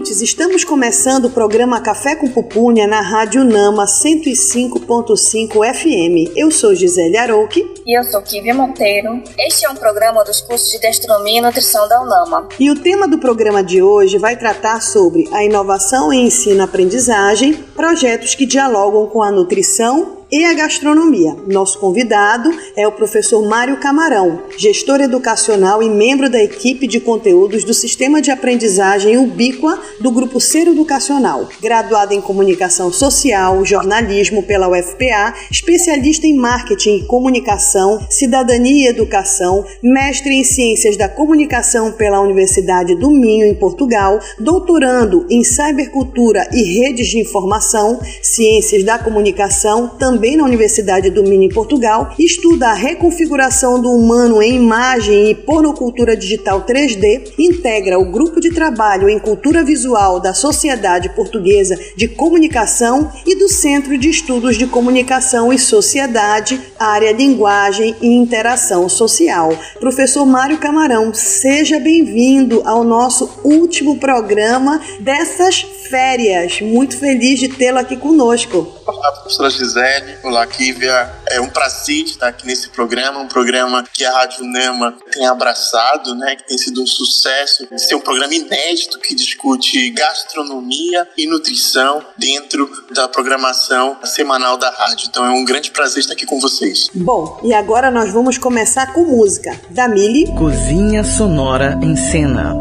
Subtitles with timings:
[0.00, 0.20] Ouvintes!
[0.22, 6.32] Estamos começando o programa Café com Pupunha na Rádio Nama 105.5 FM.
[6.36, 7.74] Eu sou Gisele Arouque.
[7.84, 9.22] E eu sou Kívia Monteiro.
[9.38, 12.48] Este é um programa dos cursos de Gastronomia e Nutrição da UNAMA.
[12.58, 18.34] E o tema do programa de hoje vai tratar sobre a inovação em ensino-aprendizagem, projetos
[18.34, 21.36] que dialogam com a nutrição e a gastronomia.
[21.46, 27.64] Nosso convidado é o professor Mário Camarão, gestor educacional e membro da equipe de conteúdos
[27.64, 31.48] do Sistema de Aprendizagem Ubíqua do Grupo Ser Educacional.
[31.60, 39.64] Graduado em Comunicação Social, Jornalismo pela UFPA, especialista em Marketing e Comunicação, Cidadania e Educação,
[39.82, 46.62] mestre em Ciências da Comunicação pela Universidade do Minho, em Portugal, doutorando em Cybercultura e
[46.80, 52.68] Redes de Informação, Ciências da Comunicação, também também na Universidade do Minho, em Portugal, estuda
[52.68, 59.08] a reconfiguração do humano em imagem e pornocultura digital 3D, integra o grupo de trabalho
[59.08, 65.50] em cultura visual da Sociedade Portuguesa de Comunicação e do Centro de Estudos de Comunicação
[65.50, 69.56] e Sociedade, área Linguagem e Interação Social.
[69.80, 76.60] Professor Mário Camarão, seja bem-vindo ao nosso último programa dessas férias.
[76.60, 78.79] Muito feliz de tê-lo aqui conosco.
[78.90, 80.18] Olá, professora Gisele.
[80.24, 81.08] Olá, Kívia.
[81.28, 86.12] É um prazer estar aqui nesse programa, um programa que a Rádio Nema tem abraçado,
[86.16, 87.68] né, que tem sido um sucesso.
[87.70, 94.70] Esse é um programa inédito que discute gastronomia e nutrição dentro da programação semanal da
[94.70, 95.06] rádio.
[95.08, 96.90] Então é um grande prazer estar aqui com vocês.
[96.92, 99.56] Bom, e agora nós vamos começar com música.
[99.70, 100.26] Da Mili.
[100.36, 102.54] Cozinha Sonora em Cena.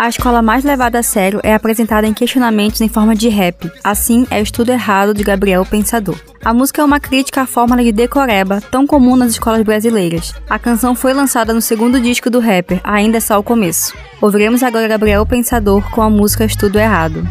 [0.00, 3.70] A escola mais levada a sério é apresentada em questionamentos em forma de rap.
[3.84, 6.18] Assim é Estudo Errado de Gabriel Pensador.
[6.42, 10.32] A música é uma crítica à fórmula de decoreba, tão comum nas escolas brasileiras.
[10.48, 13.94] A canção foi lançada no segundo disco do rapper, ainda é só o começo.
[14.22, 17.22] Ouviremos agora Gabriel Pensador com a música Estudo Errado.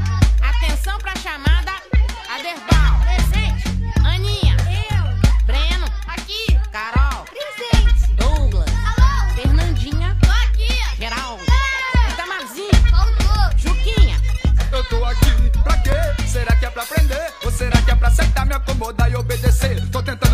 [18.59, 19.81] Acomodar e obedecer.
[19.89, 20.28] Tô tentando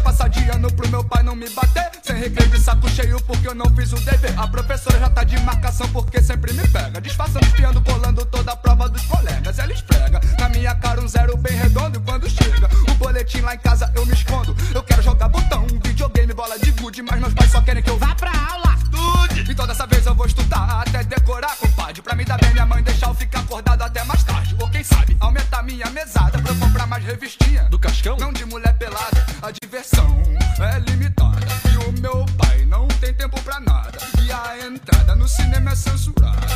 [1.35, 1.91] me bater.
[2.01, 4.33] Sem recreio de saco cheio porque eu não fiz o dever.
[4.39, 7.01] A professora já tá de marcação porque sempre me pega.
[7.01, 9.59] Disfarçando, espiando, colando toda a prova dos colegas.
[9.59, 11.99] Ela esfrega na minha cara um zero bem redondo.
[11.99, 14.55] E quando chega o boletim lá em casa eu me escondo.
[14.73, 17.01] Eu quero jogar botão, videogame, bola de gude.
[17.01, 18.75] Mas meus pais só querem que eu vá pra aula.
[18.83, 19.51] Estude!
[19.51, 22.01] Então dessa vez eu vou estudar até decorar, compadre.
[22.01, 24.55] Pra me dar bem minha mãe deixar eu ficar acordado até mais tarde.
[24.59, 27.63] Ou quem sabe aumentar minha mesada pra eu comprar mais revistinha.
[27.63, 28.17] Do Cascão?
[28.17, 29.14] Não de mulher pelada,
[29.45, 30.23] a diversão
[30.59, 31.45] é limitada.
[31.71, 33.99] E o meu pai não tem tempo pra nada.
[34.23, 36.47] E a entrada no cinema é censurada.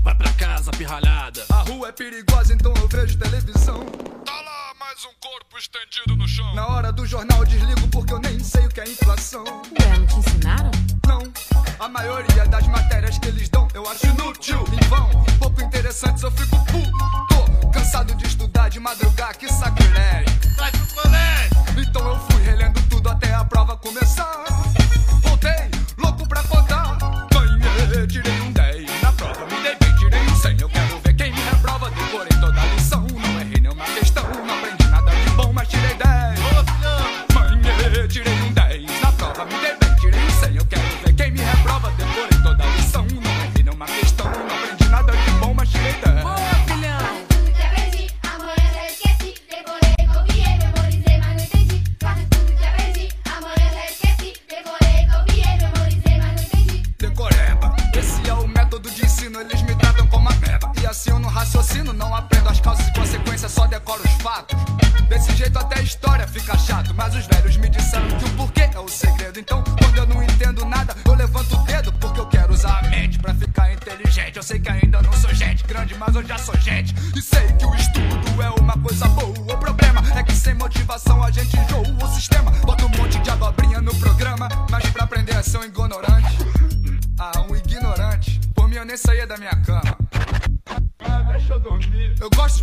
[0.00, 1.44] Vai pra casa, pirralhada.
[1.50, 3.84] A rua é perigosa, então eu vejo televisão.
[4.24, 6.54] Tá lá mais um corpo estendido no chão.
[6.54, 9.42] Na hora do jornal eu desligo porque eu nem sei o que é inflação.
[9.44, 10.70] Ué, não te ensinaram?
[11.08, 11.32] Não,
[11.80, 15.10] a maioria das matérias que eles dão eu acho inútil, em vão.
[15.40, 17.70] Pouco interessantes eu fico puto.
[17.72, 20.38] Cansado de estudar, de madrugar, que sacrilégio.
[20.56, 21.51] Vai pro colégio.
[21.80, 24.44] Então eu fui relendo tudo até a prova começar.
[25.22, 26.71] Voltei, louco pra contar.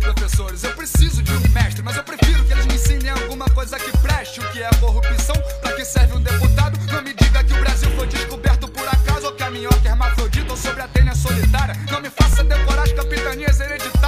[0.00, 0.64] professores.
[0.64, 3.96] Eu preciso de um mestre, mas eu prefiro que eles me ensinem alguma coisa que
[3.98, 4.40] preste.
[4.40, 5.36] O que é corrupção?
[5.60, 6.78] Pra que serve um deputado?
[6.92, 9.88] Não me diga que o Brasil foi descoberto por acaso, ou que a minhoca é
[9.90, 11.76] hermafrodita, ou sobre a tênia é solitária.
[11.90, 13.99] Não me faça decorar as capitanias hereditárias.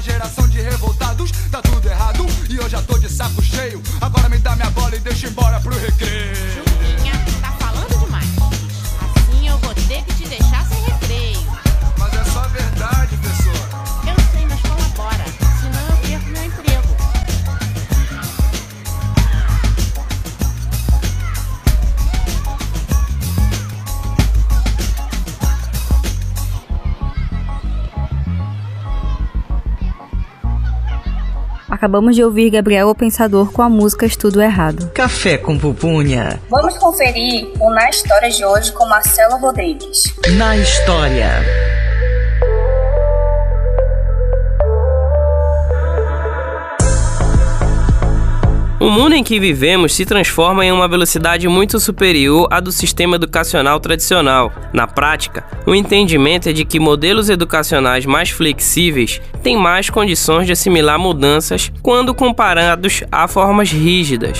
[0.00, 0.99] Geração de revoltados.
[31.90, 34.92] Acabamos de ouvir Gabriel o Pensador com a música Estudo Errado.
[34.94, 36.40] Café com pupunha.
[36.48, 40.14] Vamos conferir o Na História de hoje com Marcelo Rodrigues.
[40.38, 41.28] Na história.
[48.80, 53.16] O mundo em que vivemos se transforma em uma velocidade muito superior à do sistema
[53.16, 54.50] educacional tradicional.
[54.72, 60.52] Na prática, o entendimento é de que modelos educacionais mais flexíveis têm mais condições de
[60.52, 64.38] assimilar mudanças quando comparados a formas rígidas.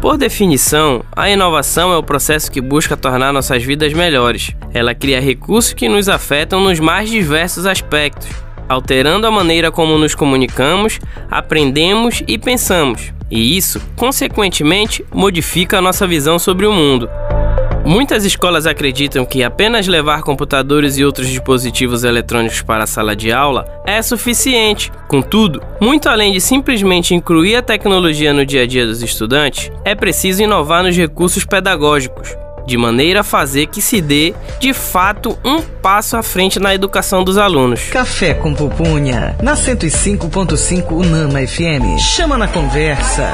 [0.00, 4.52] Por definição, a inovação é o processo que busca tornar nossas vidas melhores.
[4.72, 8.28] Ela cria recursos que nos afetam nos mais diversos aspectos,
[8.68, 13.17] alterando a maneira como nos comunicamos, aprendemos e pensamos.
[13.30, 17.08] E isso, consequentemente, modifica a nossa visão sobre o mundo.
[17.84, 23.32] Muitas escolas acreditam que apenas levar computadores e outros dispositivos eletrônicos para a sala de
[23.32, 24.92] aula é suficiente.
[25.08, 29.94] Contudo, muito além de simplesmente incluir a tecnologia no dia a dia dos estudantes, é
[29.94, 32.36] preciso inovar nos recursos pedagógicos,
[32.68, 37.24] de maneira a fazer que se dê, de fato, um passo à frente na educação
[37.24, 37.88] dos alunos.
[37.90, 39.34] Café com pupunha.
[39.42, 41.98] Na 105.5 Unama FM.
[41.98, 43.32] Chama na conversa.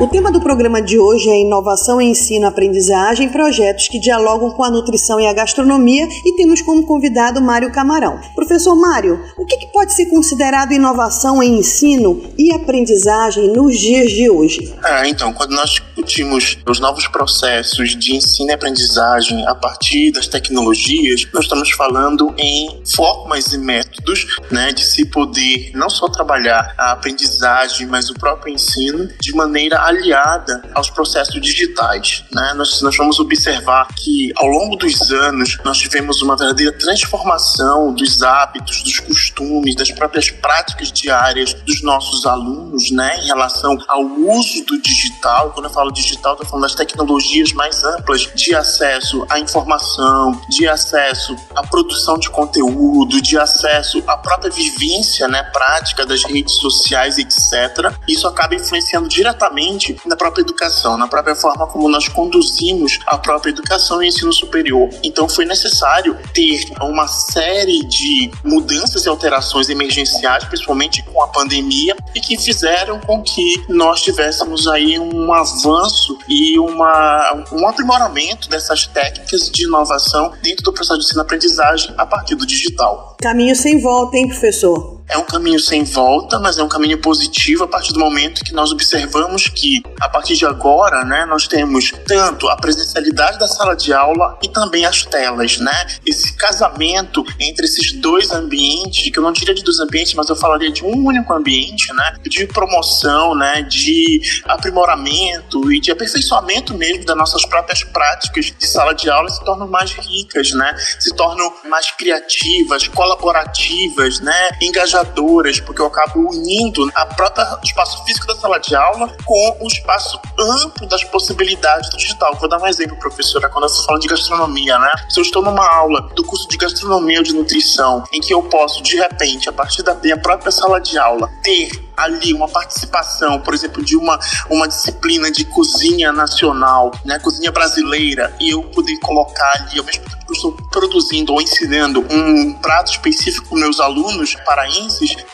[0.00, 4.70] O tema do programa de hoje é inovação ensino, aprendizagem, projetos que dialogam com a
[4.70, 8.20] nutrição e a gastronomia e temos como convidado Mário Camarão.
[8.34, 14.10] Professor Mário, o que, que pode ser considerado inovação em ensino e aprendizagem nos dias
[14.10, 14.74] de hoje?
[14.82, 20.26] Ah, então, quando nós discutimos os novos processos de ensino e aprendizagem a partir das
[20.26, 26.74] tecnologias, nós estamos falando em formas e métodos né, de se poder não só trabalhar
[26.76, 32.24] a aprendizagem, mas o próprio ensino de maneira aliada aos processos digitais.
[32.32, 32.54] Né?
[32.54, 38.22] Nós, nós vamos observar que ao longo dos anos nós tivemos uma verdadeira transformação dos
[38.22, 44.64] hábitos, dos costumes, das próprias práticas diárias dos nossos alunos né, em relação ao uso
[44.64, 45.50] do digital.
[45.50, 50.66] Quando eu falo digital, estou falando das tecnologias mais amplas de acesso à informação, de
[50.66, 57.18] acesso à produção de conteúdo, de acesso à própria vivência né, prática das redes sociais,
[57.18, 57.92] etc.
[58.08, 59.73] Isso acaba influenciando diretamente
[60.06, 64.88] na própria educação, na própria forma como nós conduzimos a própria educação e ensino superior.
[65.02, 71.96] Então foi necessário ter uma série de mudanças e alterações emergenciais, principalmente com a pandemia,
[72.14, 78.86] e que fizeram com que nós tivéssemos aí um avanço e uma, um aprimoramento dessas
[78.86, 83.16] técnicas de inovação dentro do processo de ensino-aprendizagem a partir do digital.
[83.20, 85.03] Caminho sem volta, hein, professor?
[85.06, 88.54] É um caminho sem volta, mas é um caminho positivo a partir do momento que
[88.54, 93.76] nós observamos que, a partir de agora, né, nós temos tanto a presencialidade da sala
[93.76, 95.86] de aula e também as telas, né?
[96.06, 100.36] Esse casamento entre esses dois ambientes, que eu não diria de dois ambientes, mas eu
[100.36, 102.16] falaria de um único ambiente, né?
[102.22, 103.62] De promoção, né?
[103.62, 109.44] De aprimoramento e de aperfeiçoamento mesmo das nossas próprias práticas de sala de aula se
[109.44, 110.74] tornam mais ricas, né?
[110.98, 114.50] Se tornam mais criativas, colaborativas, né?
[114.94, 119.66] Engajadoras, porque eu acabo unindo a própria espaço físico da sala de aula com o
[119.66, 122.36] espaço amplo das possibilidades do digital.
[122.38, 124.92] Vou dar um exemplo, professora, quando você fala de gastronomia, né?
[125.08, 128.42] Se eu estou numa aula do curso de gastronomia ou de nutrição, em que eu
[128.44, 133.40] posso, de repente, a partir da minha própria sala de aula, ter ali uma participação,
[133.40, 134.18] por exemplo, de uma,
[134.50, 140.02] uma disciplina de cozinha nacional, né, cozinha brasileira, e eu poder colocar ali, ao mesmo
[140.02, 144.83] tempo que eu estou produzindo ou ensinando um prato específico para meus alunos paraenses,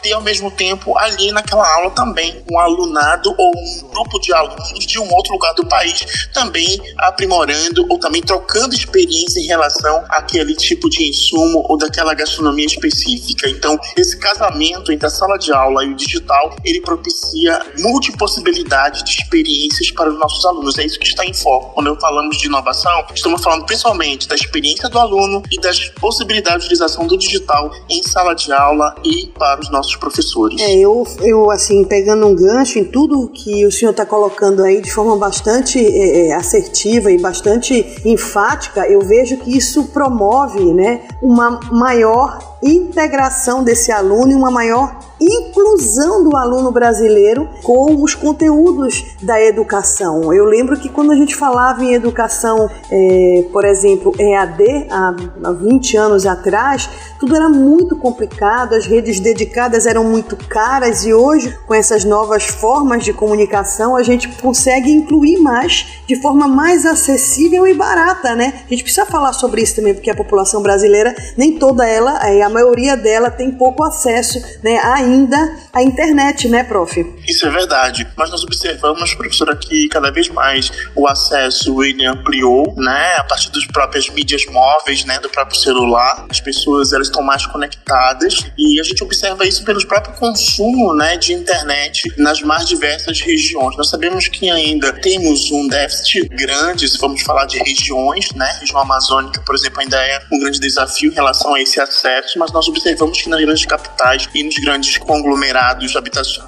[0.03, 4.87] ter ao mesmo tempo ali naquela aula também um alunado ou um grupo de alunos
[4.87, 10.55] de um outro lugar do país também aprimorando ou também trocando experiência em relação àquele
[10.55, 13.49] tipo de insumo ou daquela gastronomia específica.
[13.49, 19.11] Então, esse casamento entre a sala de aula e o digital ele propicia multipossibilidade de
[19.11, 20.79] experiências para os nossos alunos.
[20.79, 21.75] É isso que está em foco.
[21.75, 26.75] Quando falamos de inovação, estamos falando principalmente da experiência do aluno e das possibilidades de
[26.75, 30.61] utilização do digital em sala de aula e para os nossos professores.
[30.61, 34.83] É, eu, eu assim, pegando um gancho em tudo que o senhor está colocando aí
[34.83, 41.09] de forma bastante é, é, assertiva e bastante enfática, eu vejo que isso promove né,
[41.23, 49.05] uma maior integração desse aluno e uma maior inclusão do aluno brasileiro com os conteúdos
[49.23, 50.33] da educação.
[50.33, 55.15] Eu lembro que quando a gente falava em educação, é, por exemplo, EAD, há,
[55.45, 56.89] há 20 anos atrás,
[57.19, 62.47] tudo era muito complicado, as redes dedicadas eram muito caras e hoje, com essas novas
[62.47, 68.63] formas de comunicação, a gente consegue incluir mais de forma mais acessível e barata, né?
[68.67, 72.19] A gente precisa falar sobre isso também, porque a população brasileira, nem toda ela,
[72.51, 75.39] a maioria dela tem pouco acesso, né, ainda
[75.73, 77.01] à internet, né, prof?
[77.27, 82.75] Isso é verdade, mas nós observamos, professora, que cada vez mais o acesso ele ampliou,
[82.77, 87.23] né, a partir das próprias mídias móveis, né, do próprio celular, as pessoas elas estão
[87.23, 92.67] mais conectadas e a gente observa isso pelo próprio consumo, né, de internet nas mais
[92.67, 93.77] diversas regiões.
[93.77, 98.81] Nós sabemos que ainda temos um déficit grande, se vamos falar de regiões, né, região
[98.81, 102.67] amazônica, por exemplo, ainda é um grande desafio em relação a esse acesso, mas nós
[102.69, 105.93] observamos que nas grandes capitais e nos grandes conglomerados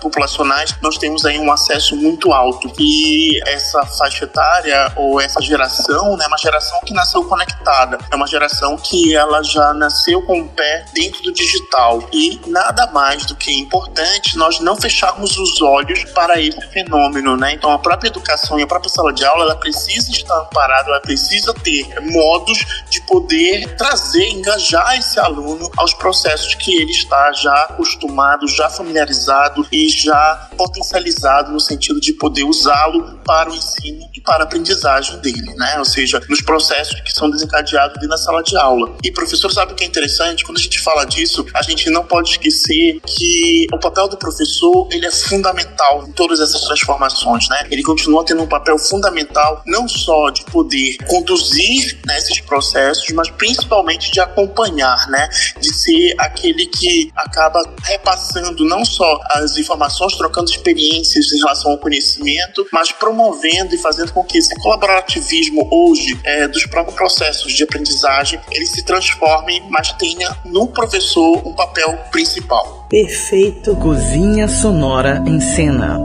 [0.01, 2.73] populacionais nós temos aí um acesso muito alto.
[2.79, 8.17] E essa faixa etária ou essa geração, né, é uma geração que nasceu conectada, é
[8.17, 12.09] uma geração que ela já nasceu com o pé dentro do digital.
[12.11, 17.53] E nada mais do que importante nós não fecharmos os olhos para esse fenômeno, né?
[17.53, 21.01] Então a própria educação e a própria sala de aula ela precisa estar amparada, ela
[21.01, 27.65] precisa ter modos de poder trazer, engajar esse aluno aos processos que ele está já
[27.65, 34.21] acostumado, já familiarizado e já potencializado no sentido de poder usá-lo para o ensino e
[34.21, 35.79] para a aprendizagem dele, né?
[35.79, 38.95] Ou seja, nos processos que são desencadeados dentro da sala de aula.
[39.03, 40.45] E professor, sabe o que é interessante?
[40.45, 44.89] Quando a gente fala disso, a gente não pode esquecer que o papel do professor
[44.93, 47.67] ele é fundamental em todas essas transformações, né?
[47.71, 53.31] Ele continua tendo um papel fundamental não só de poder conduzir né, esses processos, mas
[53.31, 55.29] principalmente de acompanhar, né?
[55.61, 61.79] De ser aquele que acaba repassando não só as informações, trocando experiências em relação ao
[61.79, 67.63] conhecimento, mas promovendo e fazendo com que esse colaborativismo hoje é, dos próprios processos de
[67.63, 72.87] aprendizagem ele se transforme, mas tenha no professor um papel principal.
[72.89, 73.75] Perfeito.
[73.77, 75.99] Cozinha Sonora em Cena.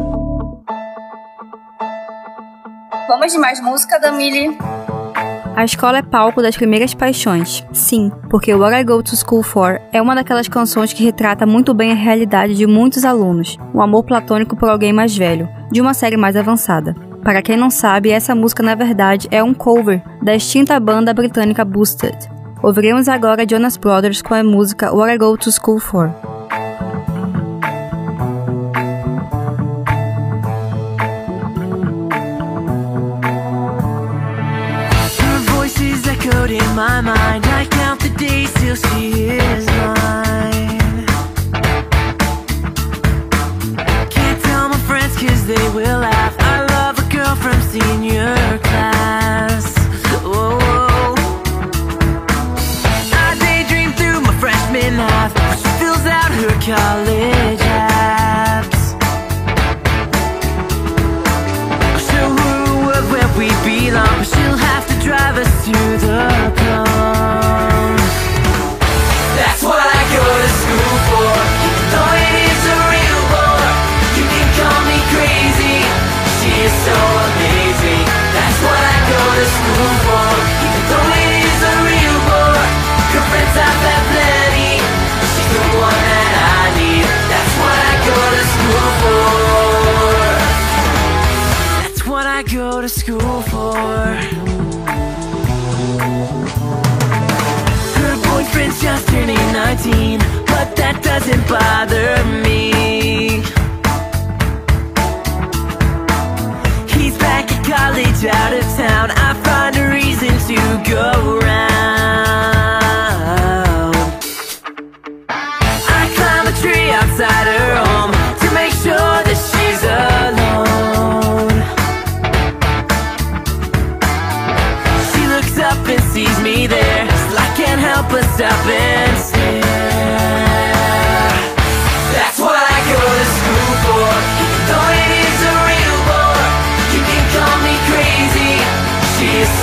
[3.07, 4.57] Vamos de mais música, Damile?
[5.57, 7.65] A escola é palco das primeiras paixões.
[7.73, 11.73] Sim, porque What I Go to School For é uma daquelas canções que retrata muito
[11.73, 15.95] bem a realidade de muitos alunos, o amor platônico por alguém mais velho, de uma
[15.95, 16.93] série mais avançada.
[17.23, 21.65] Para quem não sabe, essa música na verdade é um cover da extinta banda britânica
[21.65, 22.15] Boosted.
[22.61, 26.36] Ouviremos agora Jonas Brothers com a música What I Go to School For.
[36.77, 37.43] My mind.
[37.47, 39.66] I count the days till she is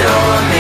[0.07, 0.54] call me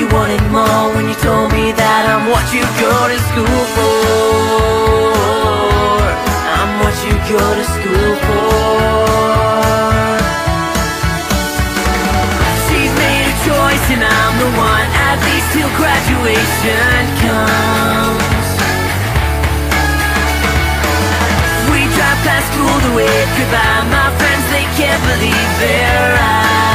[0.00, 4.40] you wanted more when you told me that I'm what you go to school for.
[6.56, 8.48] I'm what you go to school for.
[12.64, 18.48] She's made a choice and I'm the one At least till graduation comes
[21.68, 26.69] We drive past school to wave goodbye My friends, they can't believe their eyes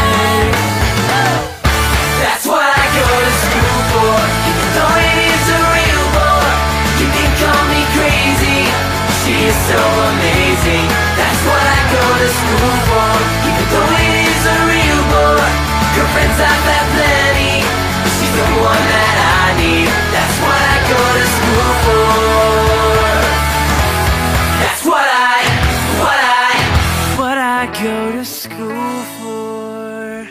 [12.65, 13.09] school for
[13.47, 15.49] Even though it is a real bore
[15.95, 16.84] Girlfriends I've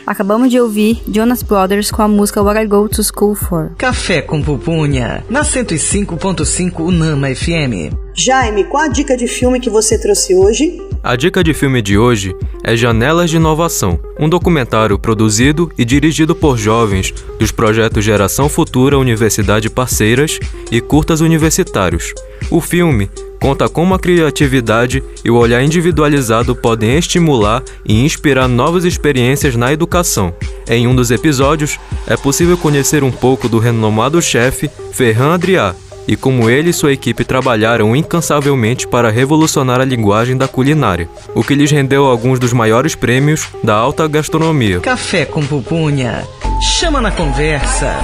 [0.05, 3.71] Acabamos de ouvir Jonas Brothers com a música What I Go to School For.
[3.75, 7.95] Café com Pupunha, na 105.5 Unama FM.
[8.13, 10.79] Jaime, qual a dica de filme que você trouxe hoje?
[11.03, 16.35] A dica de filme de hoje é Janelas de Inovação, um documentário produzido e dirigido
[16.35, 20.39] por jovens dos projetos Geração Futura Universidade Parceiras
[20.71, 22.13] e Curtas Universitários.
[22.51, 28.85] O filme conta como a criatividade e o olhar individualizado podem estimular e inspirar novas
[28.85, 30.33] experiências na educação.
[30.67, 35.75] Em um dos episódios, é possível conhecer um pouco do renomado chefe Ferran Adrià
[36.07, 41.43] e como ele e sua equipe trabalharam incansavelmente para revolucionar a linguagem da culinária, o
[41.43, 44.79] que lhes rendeu alguns dos maiores prêmios da alta gastronomia.
[44.79, 46.23] Café com Pupunha,
[46.61, 47.95] chama na conversa.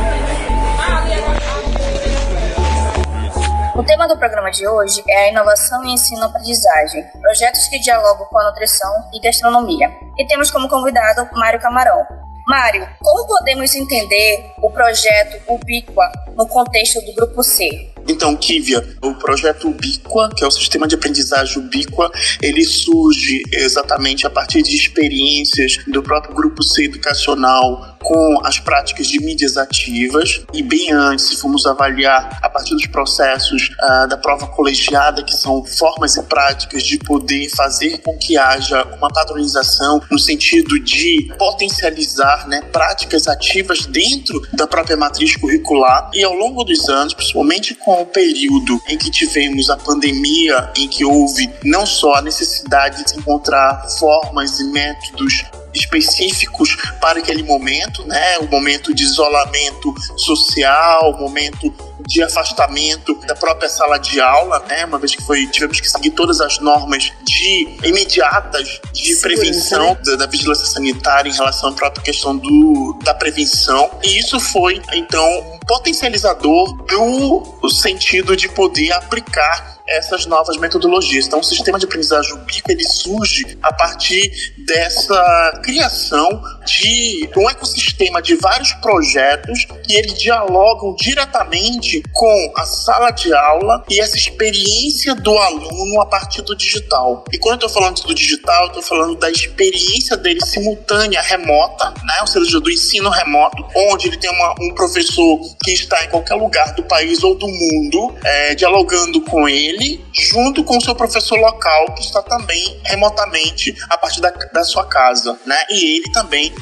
[3.81, 8.37] O tema do programa de hoje é a inovação em ensino-aprendizagem, projetos que dialogam com
[8.37, 9.89] a nutrição e gastronomia.
[10.19, 12.05] E temos como convidado Mário Camarão.
[12.47, 17.91] Mário, como podemos entender o projeto Ubiqua no contexto do Grupo C?
[18.07, 24.27] Então, Kivia, o projeto Ubiqua, que é o sistema de aprendizagem Ubiqua, ele surge exatamente
[24.27, 30.41] a partir de experiências do próprio grupo C educacional com as práticas de mídias ativas
[30.53, 35.35] e bem antes, se formos avaliar a partir dos processos ah, da prova colegiada, que
[35.35, 41.31] são formas e práticas de poder fazer com que haja uma padronização no sentido de
[41.37, 46.09] potencializar né, práticas ativas dentro da própria matriz curricular.
[46.13, 50.87] E ao longo dos anos, principalmente com o período em que tivemos a pandemia, em
[50.87, 58.05] que houve não só a necessidade de encontrar formas e métodos específicos para aquele momento,
[58.05, 58.37] né?
[58.39, 61.73] O momento de isolamento social, o momento
[62.07, 64.85] de afastamento da própria sala de aula, né?
[64.85, 70.01] Uma vez que foi tivemos que seguir todas as normas de imediatas de prevenção né?
[70.03, 73.89] da, da vigilância sanitária em relação à própria questão do, da prevenção.
[74.03, 81.25] E isso foi então um potencializador do sentido de poder aplicar essas novas metodologias.
[81.27, 84.31] Então, o sistema de aprendizagem Ubico ele surge a partir
[84.65, 93.11] dessa criação de um ecossistema de vários projetos que eles dialogam diretamente com a sala
[93.11, 97.23] de aula e essa experiência do aluno a partir do digital.
[97.31, 101.89] E quando eu estou falando do digital, eu estou falando da experiência dele simultânea, remota,
[102.03, 102.17] né?
[102.21, 106.35] ou seja, do ensino remoto, onde ele tem uma- um professor que está em qualquer
[106.35, 109.80] lugar do país ou do mundo, é, dialogando com ele,
[110.13, 114.85] junto com o seu professor local, que está também remotamente a partir da, da sua
[114.85, 115.39] casa.
[115.45, 115.57] Né?
[115.69, 116.53] E ele também,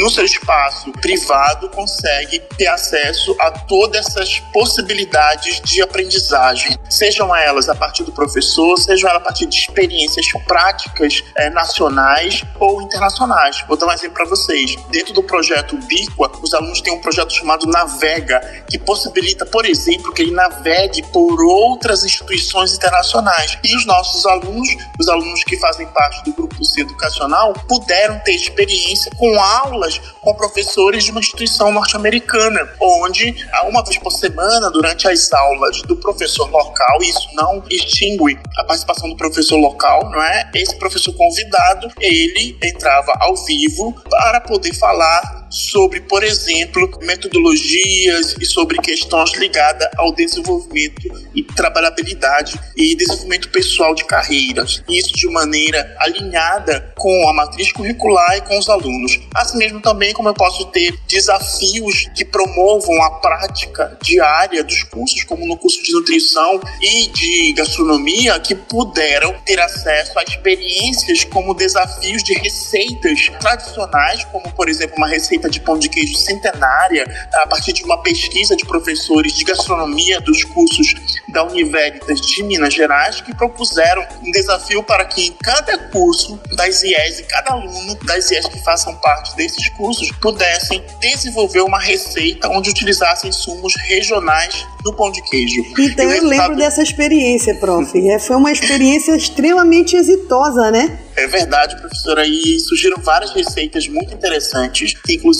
[0.00, 7.68] no seu espaço privado, consegue ter acesso a todas essas possibilidades de aprendizagem, sejam elas
[7.68, 13.64] a partir do professor, sejam elas a partir de experiências práticas eh, nacionais ou internacionais.
[13.66, 14.76] Vou dar um exemplo para vocês.
[14.90, 20.12] Dentro do projeto Biqua, os alunos têm um projeto chamado Navega, que possibilita, por exemplo,
[20.12, 22.41] que ele navegue por outras instituições
[22.74, 23.58] internacionais.
[23.64, 28.32] E os nossos alunos, os alunos que fazem parte do grupo C educacional, puderam ter
[28.32, 35.08] experiência com aulas com professores de uma instituição norte-americana, onde uma vez por semana, durante
[35.08, 40.50] as aulas do professor local, isso não extingue a participação do professor local, não é?
[40.54, 48.46] Esse professor convidado, ele entrava ao vivo para poder falar sobre, por exemplo, metodologias e
[48.46, 51.02] sobre questões ligadas ao desenvolvimento
[51.34, 54.82] e trabalhabilidade e desenvolvimento pessoal de carreiras.
[54.88, 59.20] Isso de maneira alinhada com a matriz curricular e com os alunos.
[59.34, 65.22] Assim mesmo também como eu posso ter desafios que promovam a prática diária dos cursos,
[65.24, 71.54] como no curso de nutrição e de gastronomia, que puderam ter acesso a experiências como
[71.54, 77.04] desafios de receitas tradicionais, como por exemplo uma receita de pão de queijo centenária,
[77.42, 80.94] a partir de uma pesquisa de professores de gastronomia dos cursos
[81.28, 86.82] da Univeritas de Minas Gerais, que propuseram um desafio para que em cada curso das
[86.82, 92.48] IES e cada aluno das IES que façam parte desses cursos pudessem desenvolver uma receita
[92.48, 95.64] onde utilizassem insumos regionais do pão de queijo.
[95.78, 97.92] Então eu lembro dessa experiência, prof.
[98.10, 100.98] É, foi uma experiência extremamente exitosa, né?
[101.16, 102.26] É verdade, professora.
[102.26, 104.94] E surgiram várias receitas muito interessantes.
[105.08, 105.31] Inclusive,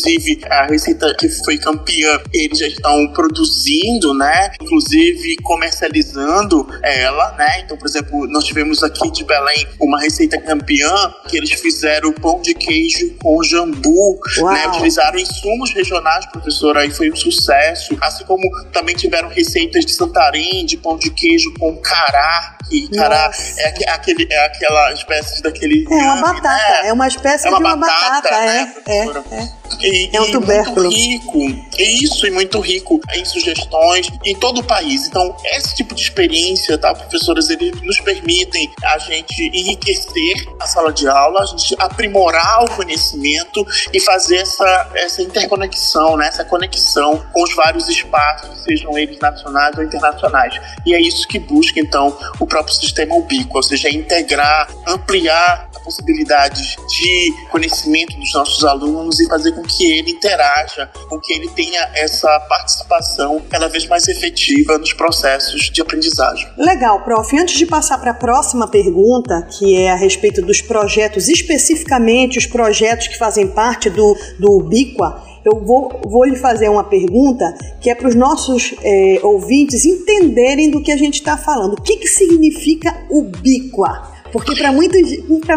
[0.51, 4.53] a receita que foi campeã, eles já estão produzindo, né?
[4.61, 7.61] Inclusive, comercializando ela, né?
[7.61, 10.93] Então, por exemplo, nós tivemos aqui de Belém uma receita campeã
[11.29, 14.53] que eles fizeram pão de queijo com jambu, Uau.
[14.53, 14.67] né?
[14.69, 17.97] Utilizaram insumos regionais, professora, e foi um sucesso.
[18.01, 23.27] Assim como também tiveram receitas de Santarém, de pão de queijo com cará, que cará
[23.27, 23.61] Nossa.
[23.61, 26.49] é, aque- aquele, é aquela espécie daquele É uma inhame, batata,
[26.83, 26.89] né?
[26.89, 29.63] é uma espécie É uma de uma batata, batata, né, é, é, é.
[29.83, 30.90] E, É um tubérculo.
[30.90, 31.38] muito rico,
[31.79, 35.07] isso, e muito rico em sugestões em todo o país.
[35.07, 40.93] Então, esse tipo de experiência, tá, professoras, eles nos permitem a gente enriquecer a sala
[40.93, 47.25] de aula, a gente aprimorar o conhecimento e fazer essa, essa interconexão, né, essa conexão
[47.33, 50.61] com os vários espaços, sejam eles nacionais ou internacionais.
[50.87, 56.77] E é isso que busca, então, o próprio sistema ubíquo, ou seja, integrar, ampliar possibilidades
[56.89, 61.62] de conhecimento dos nossos alunos e fazer com que ele interaja, com que ele tenha
[61.94, 66.48] essa participação cada vez mais efetiva nos processos de aprendizagem.
[66.57, 67.37] Legal, prof.
[67.38, 72.46] Antes de passar para a próxima pergunta, que é a respeito dos projetos, especificamente os
[72.46, 77.90] projetos que fazem parte do, do Ubiqua, eu vou, vou lhe fazer uma pergunta que
[77.90, 81.72] é para os nossos eh, ouvintes entenderem do que a gente está falando.
[81.75, 84.12] O que, que significa Ubiqua?
[84.33, 84.96] Porque para muita,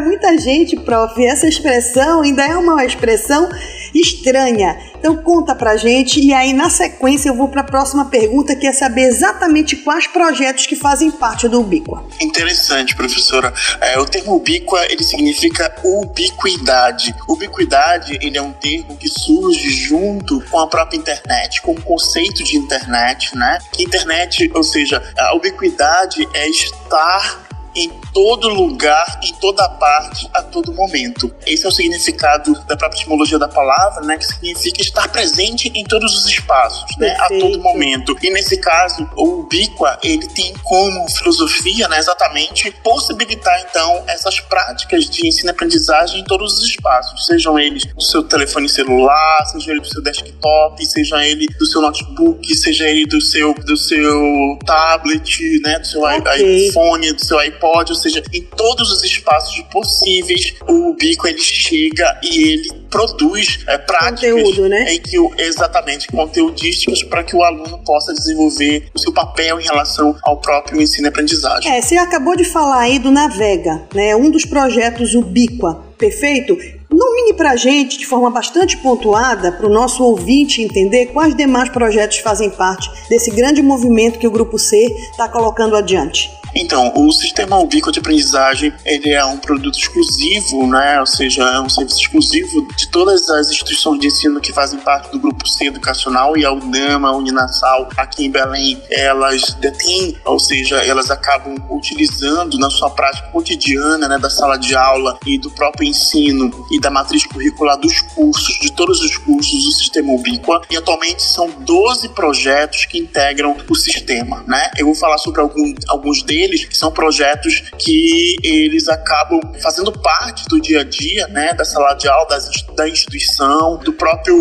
[0.02, 3.48] muita gente, prof, essa expressão ainda é uma expressão
[3.94, 4.78] estranha.
[5.06, 8.66] Então conta pra gente e aí na sequência eu vou para a próxima pergunta que
[8.66, 12.04] é saber exatamente quais projetos que fazem parte do Ubiqua.
[12.20, 13.54] Interessante, professora.
[13.80, 17.14] É, o termo ubíqua, ele significa ubiquidade.
[17.28, 22.44] Ubiquidade, ele é um termo que surge junto com a própria internet, com o conceito
[22.44, 23.60] de internet, né?
[23.78, 30.74] Internet, ou seja, a ubiquidade é estar em todo lugar, em toda parte, a todo
[30.74, 31.34] momento.
[31.46, 35.84] Esse é o significado da própria etimologia da palavra, né, que significa estar presente em
[35.84, 37.42] todos os espaços, né, a Perfeito.
[37.52, 38.16] todo momento.
[38.24, 45.10] E nesse caso, o Ubiqua, ele tem como filosofia, né, exatamente possibilitar então essas práticas
[45.10, 49.72] de ensino e aprendizagem em todos os espaços, sejam eles do seu telefone celular, seja
[49.72, 54.58] ele do seu desktop, seja ele do seu notebook, seja ele do seu do seu
[54.66, 56.68] tablet, né, do seu i- Ok.
[56.70, 62.20] iPhone, do seu iPod, ou seja, em todos os espaços possíveis, o Ubiqua ele chega
[62.24, 64.94] e ele produz é, práticas Conteúdo, né?
[64.94, 69.64] em que o, exatamente conteudísticas para que o aluno possa desenvolver o seu papel em
[69.64, 71.72] relação ao próprio ensino e aprendizagem.
[71.72, 74.16] É, você acabou de falar aí do Navega, né?
[74.16, 76.58] Um dos projetos Ubiqua, perfeito?
[76.90, 82.20] Nomine pra gente de forma bastante pontuada, para o nosso ouvinte entender quais demais projetos
[82.20, 86.30] fazem parte desse grande movimento que o Grupo C está colocando adiante.
[86.56, 91.00] Então, o sistema Ubiqua de aprendizagem, ele é um produto exclusivo, né?
[91.02, 95.12] Ou seja, é um serviço exclusivo de todas as instituições de ensino que fazem parte
[95.12, 100.40] do grupo C educacional e a UNAMA, a Uninasal, aqui em Belém, elas detêm, ou
[100.40, 105.52] seja, elas acabam utilizando na sua prática cotidiana, né, da sala de aula e do
[105.52, 110.62] próprio ensino e da matriz curricular dos cursos, de todos os cursos do sistema Ubiqua.
[110.70, 114.72] E atualmente são 12 projetos que integram o sistema, né?
[114.78, 120.46] Eu vou falar sobre algum, alguns deles, que são projetos que eles acabam fazendo parte
[120.50, 122.38] do dia a dia, né, da sala de aula,
[122.76, 124.38] da instituição, do próprio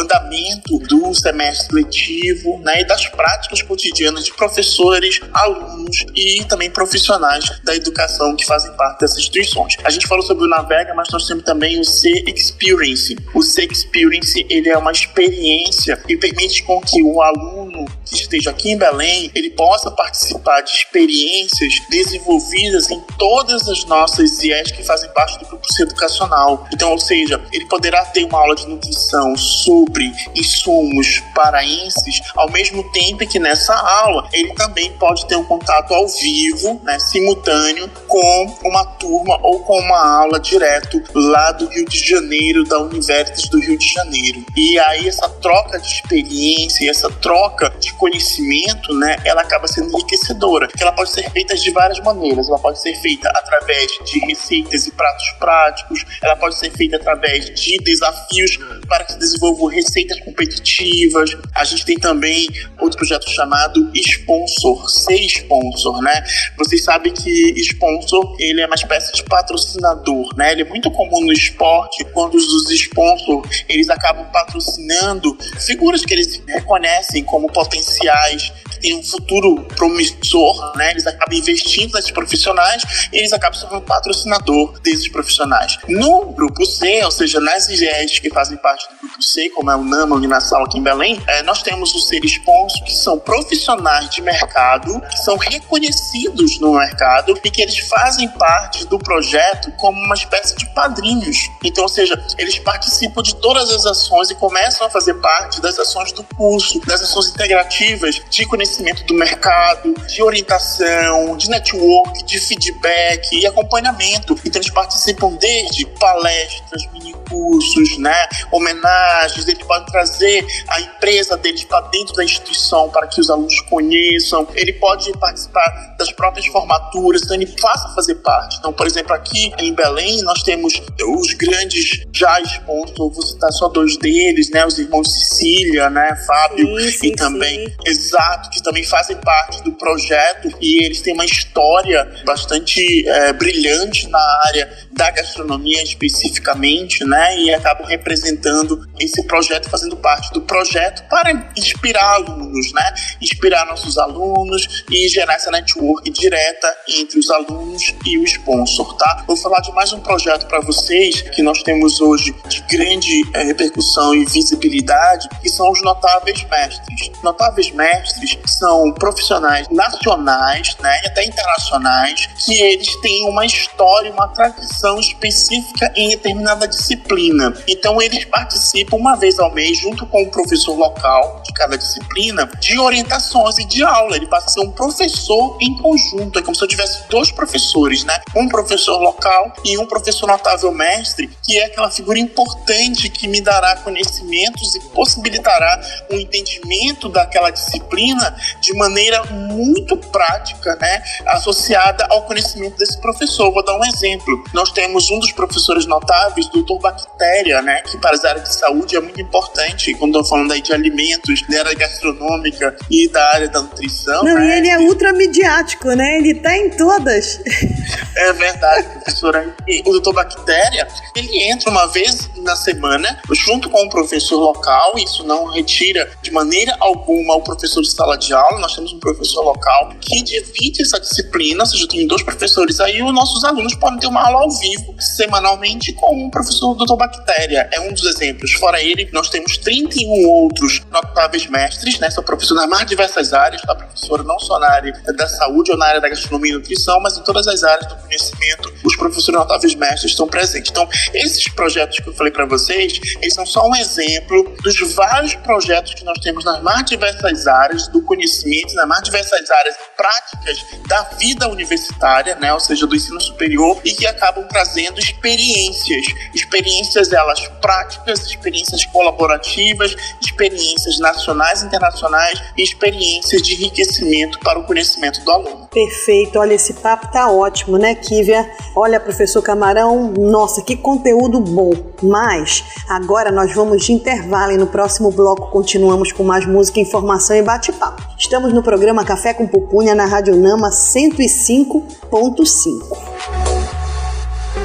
[0.00, 7.44] andamento do semestre letivo, né, e das práticas cotidianas de professores, alunos e também profissionais
[7.64, 9.76] da educação que fazem parte dessas instituições.
[9.84, 13.16] A gente falou sobre o Navega, mas nós temos também o C Experience.
[13.34, 18.50] O C Experience ele é uma experiência que permite com que o aluno que esteja
[18.50, 24.82] aqui em Belém, ele possa participar de experiências desenvolvidas em todas as nossas IES que
[24.82, 26.66] fazem parte do grupo C educacional.
[26.72, 32.90] Então, ou seja, ele poderá ter uma aula de nutrição sobre insumos paraenses, ao mesmo
[32.92, 38.56] tempo que nessa aula ele também pode ter um contato ao vivo, né, simultâneo, com
[38.64, 43.60] uma turma ou com uma aula direto lá do Rio de Janeiro, da Universidade do
[43.60, 44.44] Rio de Janeiro.
[44.56, 50.68] E aí essa troca de experiência, essa troca de conhecimento, né, ela acaba sendo enriquecedora,
[50.68, 52.48] que ela pode ser feita de várias maneiras.
[52.48, 57.46] Ela pode ser feita através de receitas e pratos práticos, ela pode ser feita através
[57.54, 61.36] de desafios para que se desenvolvam receitas competitivas.
[61.54, 62.48] A gente tem também
[62.80, 66.24] outro projeto chamado Sponsor, ser sponsor, né?
[66.56, 70.52] Vocês sabem que sponsor, ele é uma espécie de patrocinador, né?
[70.52, 76.42] Ele é muito comum no esporte, quando os sponsor, eles acabam patrocinando figuras que eles
[76.46, 80.90] reconhecem como potenciais sociais têm um futuro promissor, né?
[80.90, 85.78] Eles acabam investindo nesses profissionais e eles acabam sendo um patrocinador desses profissionais.
[85.88, 89.76] No grupo C, ou seja, nas IGEs que fazem parte do grupo C, como é
[89.76, 94.10] o NAMA, Uninasal aqui em Belém, é, nós temos os seres sponsors que são profissionais
[94.10, 99.98] de mercado, que são reconhecidos no mercado e que eles fazem parte do projeto como
[99.98, 101.48] uma espécie de padrinhos.
[101.62, 105.78] Então, ou seja, eles participam de todas as ações e começam a fazer parte das
[105.78, 108.71] ações do curso, das ações integrativas de conhecimento
[109.06, 114.38] do mercado, de orientação, de network, de feedback e acompanhamento.
[114.44, 121.64] Então eles participam desde palestras, mini cursos, né, homenagens, eles podem trazer a empresa deles
[121.64, 127.22] para dentro da instituição para que os alunos conheçam, ele pode participar das próprias formaturas,
[127.22, 128.58] então ele passa a fazer parte.
[128.58, 130.74] Então, por exemplo, aqui em Belém nós temos
[131.06, 136.66] os grandes já sponsors, vou citar só dois deles, né, os irmãos Cecília, né, Fábio
[136.80, 137.76] Sim, sim, e também, sim.
[137.86, 144.08] exato, que também fazem parte do projeto e eles têm uma história bastante eh, brilhante
[144.08, 147.38] na área da gastronomia especificamente, né?
[147.38, 152.94] E acabam representando esse projeto, fazendo parte do projeto para inspirar alunos, né?
[153.20, 159.24] Inspirar nossos alunos e gerar essa network direta entre os alunos e o sponsor, tá?
[159.26, 163.42] Vou falar de mais um projeto para vocês que nós temos hoje de grande eh,
[163.44, 167.10] repercussão e visibilidade, que são os notáveis mestres.
[167.22, 174.28] Notáveis mestres são profissionais nacionais, né, e até internacionais, que eles têm uma história, uma
[174.28, 177.54] tradição específica em determinada disciplina.
[177.66, 182.48] Então eles participam uma vez ao mês, junto com o professor local de cada disciplina,
[182.60, 184.16] de orientações e de aula.
[184.16, 186.38] Ele passa a ser um professor em conjunto.
[186.38, 188.20] É como se eu tivesse dois professores, né?
[188.34, 193.40] Um professor local e um professor notável mestre, que é aquela figura importante que me
[193.40, 201.02] dará conhecimentos e possibilitará um entendimento daquela disciplina de maneira muito prática, né?
[201.26, 203.52] Associada ao conhecimento desse professor.
[203.52, 204.44] Vou dar um exemplo.
[204.52, 207.82] Nós temos um dos professores notáveis, doutor Bactéria, né?
[207.82, 211.42] Que para as áreas de saúde é muito importante quando estou falando aí de alimentos,
[211.48, 214.24] da área gastronômica e da área da nutrição.
[214.24, 214.46] Não, né?
[214.46, 216.18] e ele é ultra midiático, né?
[216.18, 217.40] Ele tá em todas.
[218.14, 219.54] É verdade, professora.
[219.66, 224.94] E o doutor Bactéria, ele entra uma vez na semana, junto com o professor local,
[224.98, 228.98] isso não retira de maneira alguma o professor de sala de aula, nós temos um
[228.98, 233.74] professor local que divide essa disciplina, ou seja, tem dois professores aí, os nossos alunos
[233.76, 237.68] podem ter uma aula ao vivo, semanalmente, com o professor doutor Bactéria.
[237.72, 238.52] É um dos exemplos.
[238.52, 242.10] Fora ele, nós temos 31 outros notáveis mestres, né?
[242.10, 243.74] São professores nas mais diversas áreas, tá?
[243.74, 247.16] Professora não só na área da saúde ou na área da gastronomia e nutrição, mas
[247.16, 250.70] em todas as áreas do conhecimento, os professores notáveis mestres estão presentes.
[250.70, 255.34] Então, esses projetos que eu falei para vocês, eles são só um exemplo dos vários
[255.36, 260.66] projetos que nós temos nas mais diversas áreas do conhecimento, nas mais diversas áreas práticas
[260.86, 262.52] da vida universitária, né?
[262.52, 269.96] Ou seja, do ensino superior e que acabam trazendo experiências, experiências elas práticas, experiências colaborativas,
[270.20, 275.68] experiências nacionais internacionais e experiências de enriquecimento para o conhecimento do aluno.
[275.72, 278.46] Perfeito, olha, esse papo tá ótimo, né, Kívia?
[278.76, 281.72] Olha, professor Camarão, nossa, que conteúdo bom.
[282.02, 287.36] Mas agora nós vamos de intervalo e no próximo bloco continuamos com mais música, informação
[287.36, 288.01] e bate-papo.
[288.18, 292.96] Estamos no programa Café com Pupunha na Rádio Nama 105.5.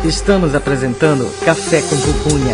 [0.05, 2.53] Estamos apresentando Café com Pupunha.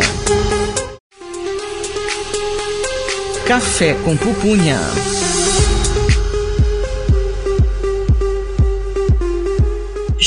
[3.46, 4.80] Café com Pupunha.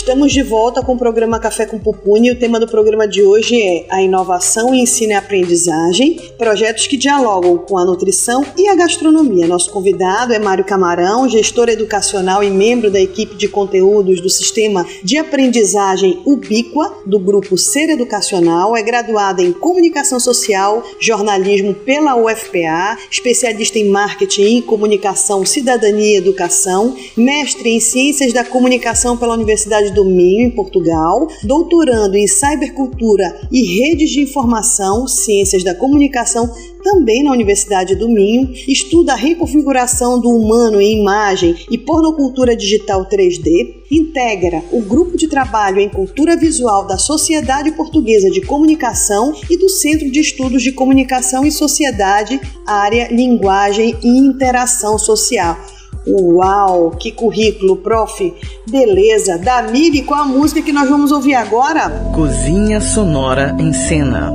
[0.07, 3.23] Estamos de volta com o programa Café com Pupunha e o tema do programa de
[3.23, 8.69] hoje é a inovação em ensino e aprendizagem, projetos que dialogam com a nutrição e
[8.69, 9.45] a gastronomia.
[9.45, 14.85] Nosso convidado é Mário Camarão, gestor educacional e membro da equipe de conteúdos do Sistema
[15.03, 22.97] de Aprendizagem Ubíqua, do Grupo Ser Educacional, é graduado em Comunicação Social, Jornalismo pela UFPA,
[23.11, 29.96] especialista em Marketing e Comunicação, Cidadania e Educação, mestre em Ciências da Comunicação pela Universidade
[29.97, 36.49] do Minho, em Portugal, doutorando em Cybercultura e Redes de Informação, Ciências da Comunicação
[36.83, 43.05] também na Universidade do Minho, estuda a reconfiguração do humano em imagem e pornocultura digital
[43.09, 49.57] 3D, integra o grupo de trabalho em cultura visual da Sociedade Portuguesa de Comunicação e
[49.57, 55.76] do Centro de Estudos de Comunicação e Sociedade, área Linguagem e Interação Social.
[56.09, 58.33] Uau, que currículo, prof.
[58.69, 61.89] Beleza, Damile, qual a música que nós vamos ouvir agora?
[62.15, 64.31] Cozinha Sonora em Cena.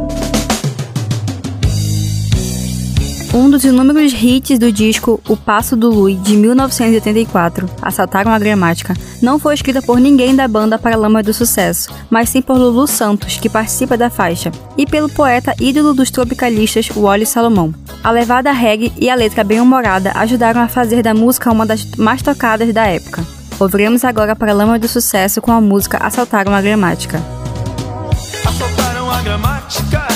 [3.34, 8.92] Um dos inúmeros hits do disco O Passo do Lui, de 1984, Assaltaram a Gramática,
[9.22, 13.38] não foi escrita por ninguém da banda Paralamas do Sucesso, mas sim por Lulu Santos,
[13.38, 17.74] que participa da faixa, e pelo poeta ídolo dos tropicalistas Wally Salomão.
[18.04, 22.20] A levada reggae e a letra bem-humorada ajudaram a fazer da música uma das mais
[22.20, 23.24] tocadas da época.
[23.58, 27.22] Ouviremos agora Paralamas do Sucesso com a música Assaltaram a Gramática.
[28.44, 30.06] Assaltaram a gramática,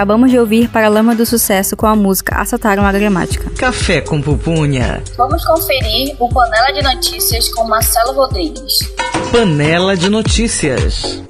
[0.00, 3.50] Acabamos de ouvir Paralama do Sucesso com a música Assaltaram a Gramática.
[3.50, 5.04] Café com pupunha.
[5.14, 8.78] Vamos conferir o Panela de Notícias com Marcelo Rodrigues.
[9.30, 11.22] Panela de notícias.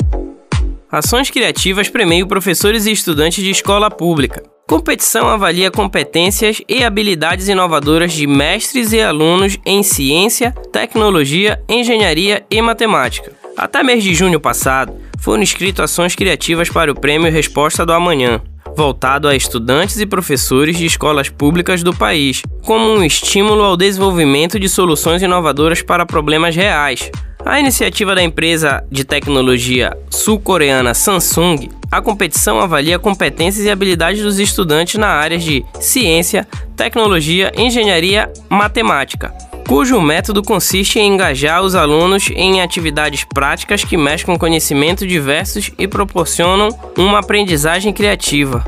[0.89, 4.41] Ações criativas premiam professores e estudantes de escola pública.
[4.69, 12.63] Competição avalia competências e habilidades inovadoras de mestres e alunos em ciência, tecnologia, engenharia e
[12.63, 13.33] matemática.
[13.57, 18.41] Até mês de junho passado, foram inscritas ações criativas para o Prêmio Resposta do Amanhã,
[18.81, 24.59] voltado a estudantes e professores de escolas públicas do país, como um estímulo ao desenvolvimento
[24.59, 27.11] de soluções inovadoras para problemas reais.
[27.45, 34.39] A iniciativa da empresa de tecnologia sul-coreana Samsung A competição avalia competências e habilidades dos
[34.39, 39.31] estudantes na área de ciência, tecnologia, engenharia, matemática,
[39.71, 45.87] cujo método consiste em engajar os alunos em atividades práticas que mesclam conhecimentos diversos e
[45.87, 48.65] proporcionam uma aprendizagem criativa.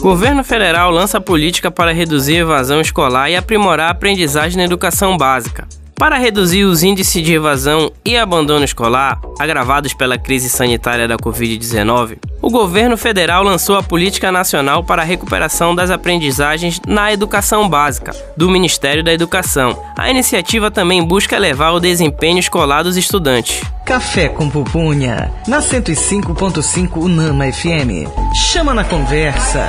[0.00, 5.18] Governo federal lança política para reduzir a evasão escolar e aprimorar a aprendizagem na educação
[5.18, 5.68] básica.
[5.96, 12.18] Para reduzir os índices de evasão e abandono escolar, agravados pela crise sanitária da Covid-19,
[12.42, 18.10] o governo federal lançou a Política Nacional para a Recuperação das Aprendizagens na Educação Básica,
[18.36, 19.80] do Ministério da Educação.
[19.96, 23.62] A iniciativa também busca elevar o desempenho escolar dos estudantes.
[23.86, 28.10] Café com Pupunha, na 105.5 Unama FM.
[28.34, 29.68] Chama na conversa.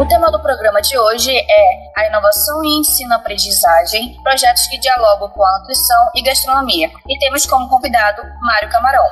[0.00, 5.44] O tema do programa de hoje é a inovação em ensino-aprendizagem, projetos que dialogam com
[5.44, 6.90] a nutrição e gastronomia.
[7.06, 9.04] E temos como convidado Mário Camarão.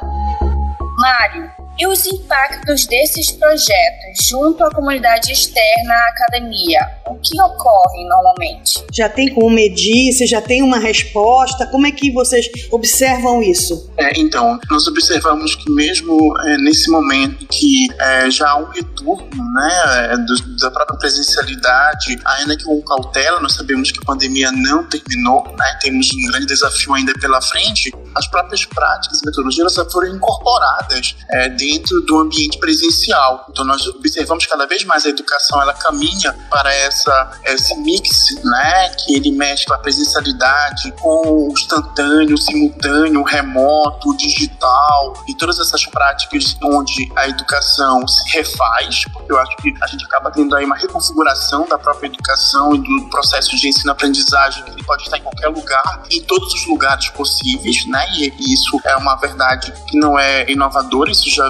[0.96, 6.80] Mário, e os impactos desses projetos junto à comunidade externa à academia?
[7.06, 8.84] O que ocorre normalmente?
[8.92, 10.12] Já tem como medir?
[10.12, 11.66] Você já tem uma resposta?
[11.66, 13.90] Como é que vocês observam isso?
[13.96, 19.28] É, então, nós observamos que mesmo é, nesse momento que é, já há um retorno
[19.54, 24.84] né, do, da própria presencialidade, ainda que com cautela, nós sabemos que a pandemia não
[24.84, 29.84] terminou, né, temos um grande desafio ainda pela frente, as próprias práticas e metodologias já
[29.84, 33.44] foram incorporadas é, dentro do ambiente presencial.
[33.50, 38.88] Então nós observamos cada vez mais a educação ela caminha para essa esse mix, né,
[38.90, 45.34] que ele mescla a presencialidade com o instantâneo, o simultâneo, o remoto, o digital e
[45.34, 50.30] todas essas práticas onde a educação se refaz, porque eu acho que a gente acaba
[50.30, 55.18] tendo aí uma reconfiguração da própria educação e do processo de ensino-aprendizagem que pode estar
[55.18, 58.06] em qualquer lugar, em todos os lugares possíveis, né?
[58.16, 61.48] E isso é uma verdade que não é inovadora, isso já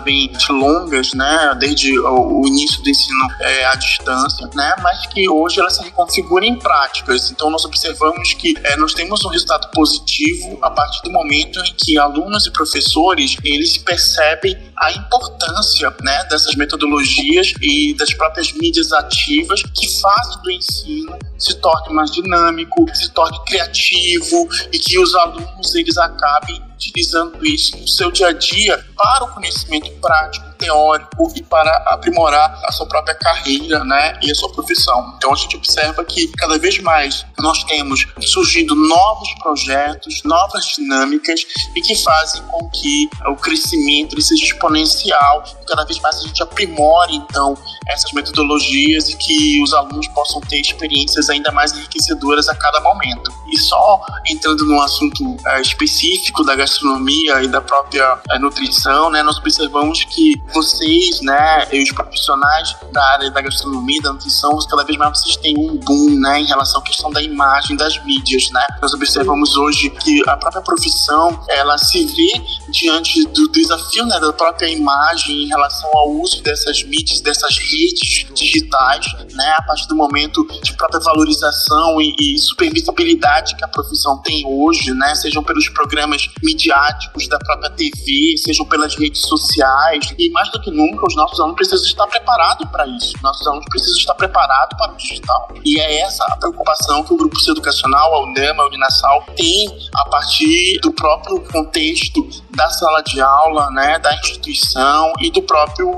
[0.51, 1.57] longas, né?
[1.59, 4.75] Desde o início do ensino é, à distância, né?
[4.83, 7.31] Mas que hoje ela se reconfigura em práticas.
[7.31, 11.75] Então nós observamos que é, nós temos um resultado positivo a partir do momento em
[11.75, 18.93] que alunos e professores eles percebem a importância né, dessas metodologias e das próprias mídias
[18.93, 25.15] ativas que fazem do ensino se torne mais dinâmico, se torne criativo e que os
[25.15, 31.33] alunos eles acabem utilizando isso no seu dia a dia para o conhecimento prático, teórico
[31.35, 35.15] e para aprimorar a sua própria carreira, né, e a sua profissão.
[35.17, 41.41] Então a gente observa que cada vez mais nós temos surgindo novos projetos, novas dinâmicas
[41.75, 45.45] e que fazem com que o crescimento seja exponencial.
[45.67, 47.57] Cada vez mais a gente aprimore então
[47.87, 53.33] essas metodologias e que os alunos possam ter experiências ainda mais enriquecedoras a cada momento.
[53.53, 59.23] E só entrando num assunto é, específico da gastronomia e da própria é, nutrição, né,
[59.23, 64.84] nós observamos que vocês, né, e os profissionais da área da gastronomia, da nutrição, cada
[64.84, 68.51] vez mais vocês têm um boom, né, em relação à questão da imagem das mídias,
[68.51, 68.66] né.
[68.80, 74.32] Nós observamos hoje que a própria profissão, ela se vê diante do desafio, né, da
[74.32, 79.96] própria imagem em relação ao uso dessas mídias, dessas redes digitais, né, a partir do
[79.96, 85.68] momento de própria valorização e, e supervisibilidade que a profissão tem hoje, né, sejam pelos
[85.68, 91.16] programas midiáticos da própria TV, sejam pelas redes sociais e mais do que nunca os
[91.16, 93.12] nossos alunos precisam estar preparados para isso.
[93.20, 95.49] Nossos alunos precisam estar preparados para o digital.
[95.64, 99.66] E é essa a preocupação que o grupo educacional, a UNAMA, a Uninasal tem
[99.97, 105.91] a partir do próprio contexto da sala de aula, né, da instituição e do próprio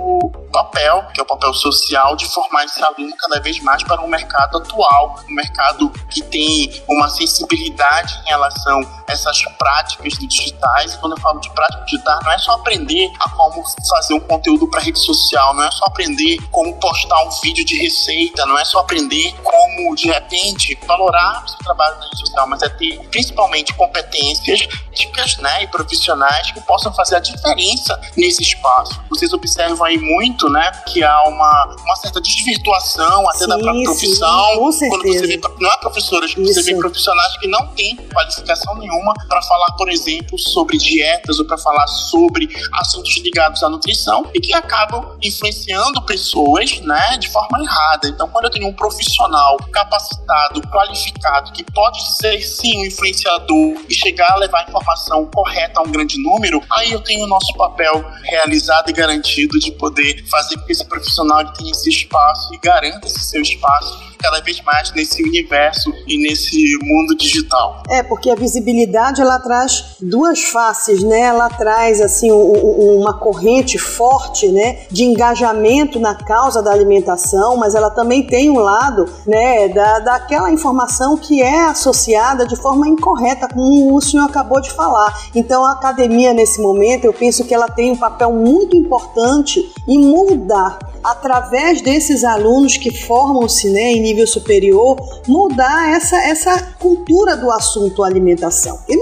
[0.52, 4.08] papel, que é o papel social, de formar esse aluno cada vez mais para um
[4.08, 10.94] mercado atual, um mercado que tem uma sensibilidade em relação a essas práticas digitais.
[10.94, 14.20] E quando eu falo de prática digital, não é só aprender a como fazer um
[14.30, 18.56] conteúdo para rede social, não é só aprender como postar um vídeo de receita, não
[18.56, 22.68] é só aprender como, de repente, valorar o seu trabalho na rede social, mas é
[22.68, 24.68] ter principalmente competências
[25.00, 29.00] práticas né, e profissionais que possam fazer a diferença nesse espaço.
[29.08, 33.74] Vocês observam aí muito né, que há uma, uma certa desvirtuação até Sim, da própria
[33.78, 34.56] sim, profissão.
[34.56, 39.14] com Quando você vê, não é professores, você vê profissionais que não têm qualificação nenhuma
[39.28, 44.40] para falar, por exemplo, sobre dietas ou para falar sobre assuntos ligados à nutrição e
[44.40, 48.08] que acabam influenciando pessoas né, de forma errada.
[48.08, 53.94] Então, quando eu tenho um profissional capacitado, qualificado, que pode ser sim um influenciador e
[53.94, 57.52] chegar a levar a informação correta a um grande número, aí eu tenho o nosso
[57.56, 62.58] papel realizado e garantido de poder fazer com que esse profissional tenha esse espaço e
[62.58, 67.82] garanta esse seu espaço cada vez mais nesse universo e nesse mundo digital.
[67.88, 71.20] É, porque a visibilidade ela traz duas faces, né?
[71.20, 77.56] Ela traz assim um- um- uma corrente forte, né, de engajamento na causa da alimentação,
[77.56, 82.88] mas ela também tem um lado, né, da, daquela informação que é associada de forma
[82.88, 85.14] incorreta, como o senhor acabou de falar.
[85.34, 89.98] Então a academia nesse momento, eu penso que ela tem um papel muito importante em
[89.98, 94.96] moldar através desses alunos que formam-se né, nível superior,
[95.26, 98.78] mudar essa, essa cultura do assunto alimentação.
[98.88, 98.98] E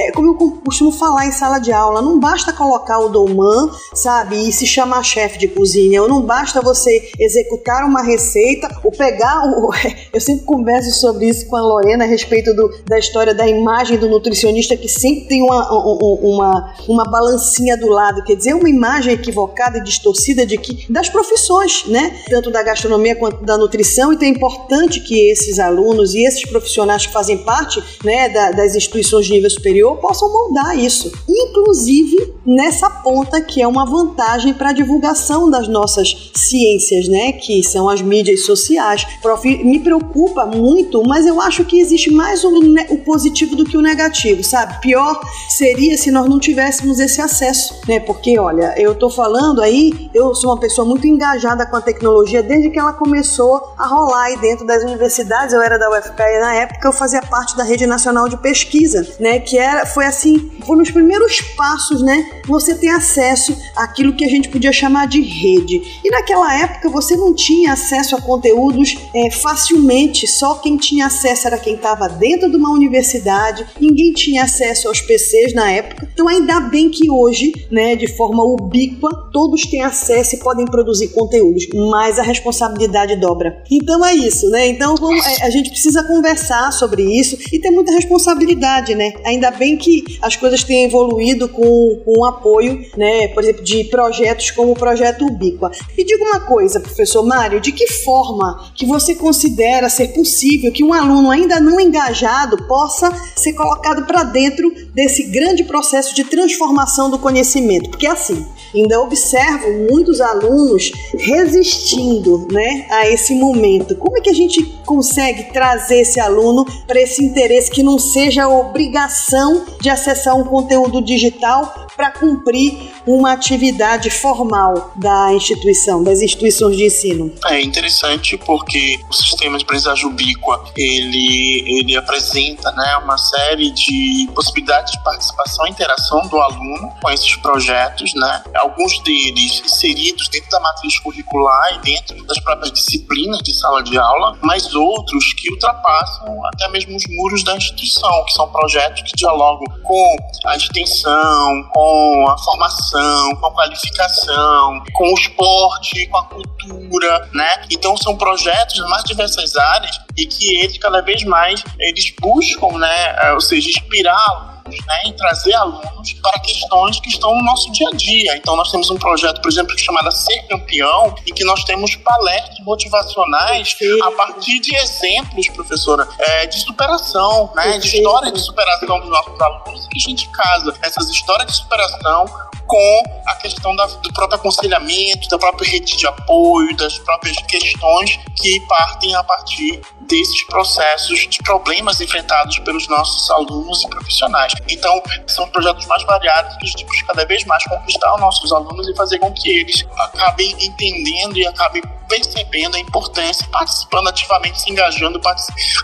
[0.00, 0.34] é, como eu
[0.64, 5.02] costumo falar em sala de aula, não basta colocar o dolman, sabe, e se chamar
[5.02, 9.70] chefe de cozinha, ou não basta você executar uma receita ou pegar o.
[10.12, 13.98] Eu sempre converso sobre isso com a Lorena a respeito do, da história da imagem
[13.98, 18.54] do nutricionista que sempre tem uma, um- um- uma, uma balancinha do lado, quer dizer,
[18.54, 22.16] uma imagem equivocada e distorcida de que das profissões, né?
[22.28, 27.06] Tanto da gastronomia quanto da nutrição, então é importante que esses alunos e esses profissionais
[27.06, 31.10] que fazem parte né, da- das instituições de nível superior possam moldar isso.
[31.28, 37.32] Inclusive nessa ponta que é uma vantagem para a divulgação das nossas ciências, né?
[37.32, 39.04] Que são as mídias sociais.
[39.20, 43.64] Prof, me preocupa muito, mas eu acho que existe mais o, ne- o positivo do
[43.64, 44.80] que o negativo, sabe?
[44.80, 45.18] Pior
[45.48, 47.98] seria se nós não tivéssemos esse acesso, né?
[47.98, 52.42] Porque, olha, eu tô falando aí, eu sou uma pessoa muito engajada com a tecnologia
[52.42, 55.54] desde que ela começou a rolar aí dentro das universidades.
[55.54, 59.40] Eu era da UFPE na época, eu fazia parte da Rede Nacional de Pesquisa, né?
[59.40, 62.24] Que era, foi assim, foi nos primeiros passos, né?
[62.46, 66.00] Você tem acesso àquilo que a gente podia chamar de rede.
[66.04, 71.46] E naquela época você não tinha acesso a conteúdos é, facilmente, só quem tinha acesso
[71.46, 76.08] era quem estava dentro de uma universidade, ninguém tinha acesso aos PCs na época.
[76.12, 81.08] Então, ainda bem que hoje, né, de forma ubíqua, todos têm acesso e podem produzir
[81.08, 83.62] conteúdos, mas a responsabilidade dobra.
[83.70, 84.66] Então é isso, né?
[84.68, 89.12] Então vamos- é, a gente precisa conversar sobre isso e ter muita responsabilidade, né?
[89.24, 93.84] Ainda bem que as coisas têm evoluído com, com o apoio, né, por exemplo, de
[93.84, 95.70] projetos como o projeto Ubíqua.
[95.96, 100.84] E diga uma coisa, professor Mário, de que forma que você considera ser possível que
[100.84, 107.10] um aluno ainda não engajado possa ser colocado para dentro desse grande processo de transformação
[107.10, 107.90] do conhecimento?
[107.90, 113.96] Porque assim, ainda observo muitos alunos resistindo, né, a esse momento.
[114.06, 118.44] Como é que a gente consegue trazer esse aluno para esse interesse que não seja
[118.44, 126.20] a obrigação de acessar um conteúdo digital para cumprir uma atividade formal da instituição, das
[126.20, 127.32] instituições de ensino?
[127.46, 134.28] É interessante porque o sistema de aprendizagem ubíqua ele, ele apresenta né, uma série de
[134.34, 138.42] possibilidades de participação e interação do aluno com esses projetos, né?
[138.56, 143.96] alguns deles inseridos dentro da matriz curricular e dentro das próprias disciplinas de sala de
[143.96, 149.16] aula, mas outros que ultrapassam até mesmo os muros da instituição, que são projetos que
[149.16, 150.16] dialogam com
[150.46, 151.85] a extensão, com
[152.30, 157.48] a formação, com a qualificação, com o esporte, com a cultura, né?
[157.70, 162.78] Então são projetos nas mais diversas áreas e que eles cada vez mais eles buscam,
[162.78, 163.32] né?
[163.32, 167.88] Ou seja, inspirar alunos, né, em trazer alunos para questões que estão no nosso dia
[167.88, 168.36] a dia.
[168.36, 172.58] Então nós temos um projeto, por exemplo, chamado Ser Campeão, em que nós temos palestras
[172.60, 179.08] motivacionais a partir de exemplos, professora, eh, de superação, né, de história de superação dos
[179.08, 182.26] nossos alunos, e que a gente casa essas histórias de superação
[182.66, 188.18] com a questão da, do próprio aconselhamento, da própria rede de apoio, das próprias questões
[188.36, 194.52] que partem a partir desses processos de problemas enfrentados pelos nossos alunos e profissionais.
[194.68, 198.52] Então, são projetos mais variados que a gente busca cada vez mais conquistar os nossos
[198.52, 204.60] alunos e fazer com que eles acabem entendendo e acabem percebendo a importância, participando ativamente,
[204.60, 205.20] se engajando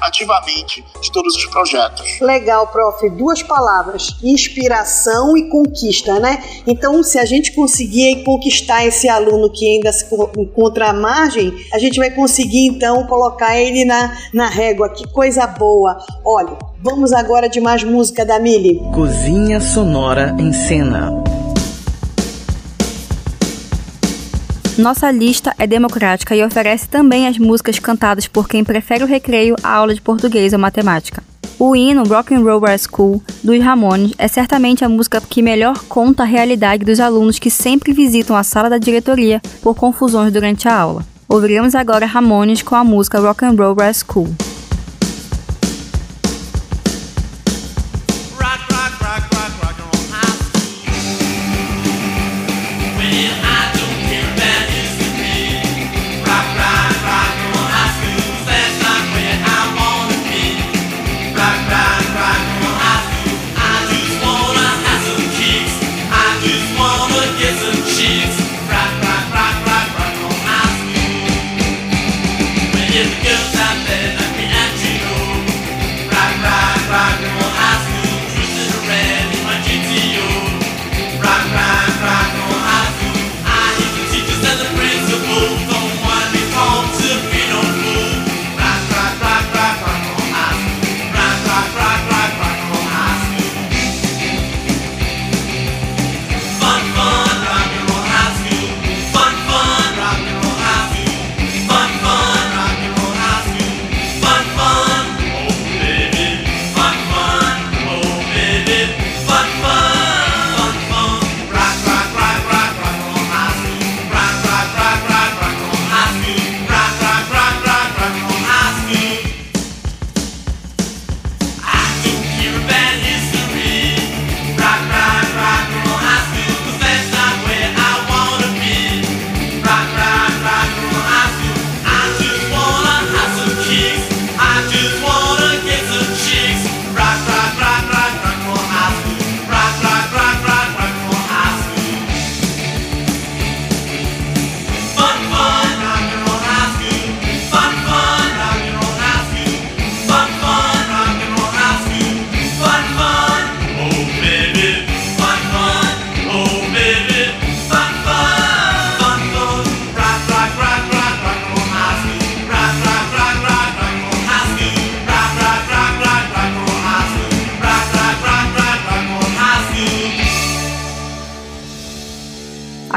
[0.00, 2.20] ativamente de todos os projetos.
[2.20, 3.10] Legal, prof.
[3.10, 6.42] Duas palavras: inspiração e conquista, né?
[6.72, 11.52] Então, se a gente conseguir conquistar esse aluno que ainda se co- encontra à margem,
[11.70, 14.88] a gente vai conseguir então colocar ele na, na régua.
[14.88, 15.98] Que coisa boa!
[16.24, 18.80] Olha, vamos agora de mais música da Mili.
[18.94, 21.10] Cozinha Sonora em Cena.
[24.78, 29.54] Nossa lista é democrática e oferece também as músicas cantadas por quem prefere o recreio
[29.62, 31.22] à aula de português ou matemática.
[31.64, 35.78] O hino Rock and Roll Bar School dos Ramones é certamente a música que melhor
[35.88, 40.66] conta a realidade dos alunos que sempre visitam a sala da diretoria por confusões durante
[40.66, 41.06] a aula.
[41.28, 44.26] Ouviremos agora Ramones com a música Rock and Roll Bar School.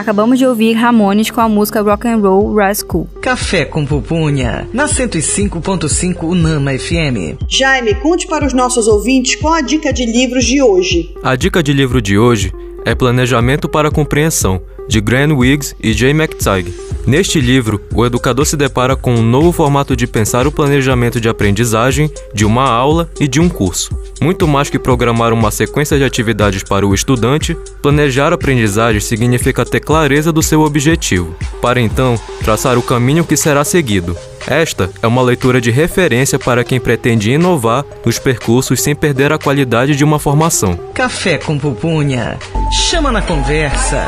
[0.06, 3.10] Acabamos de ouvir Ramones com a música Rock and Roll Rise School.
[3.24, 7.42] Café com Pupunha, na 105.5 Unama FM.
[7.48, 11.12] Jaime, conte para os nossos ouvintes qual a dica de livros de hoje.
[11.24, 12.54] A dica de livro de hoje
[12.86, 16.72] é Planejamento para a Compreensão, de Graham Wiggs e Jay McTighe.
[17.08, 21.30] Neste livro, o educador se depara com um novo formato de pensar o planejamento de
[21.30, 23.96] aprendizagem de uma aula e de um curso.
[24.20, 29.82] Muito mais que programar uma sequência de atividades para o estudante, planejar aprendizagem significa ter
[29.82, 34.18] clareza do seu objetivo, para então traçar o caminho que será seguido.
[34.48, 39.38] Esta é uma leitura de referência para quem pretende inovar nos percursos sem perder a
[39.38, 40.76] qualidade de uma formação.
[40.94, 42.40] Café com Pupunha,
[42.72, 44.08] chama na conversa.